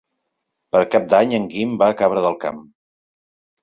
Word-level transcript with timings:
Per 0.77 0.81
Cap 0.95 1.05
d'Any 1.13 1.37
en 1.41 1.47
Guim 1.53 1.79
va 1.85 1.93
a 1.95 2.01
Cabra 2.03 2.29
del 2.29 2.43
Camp. 2.49 2.63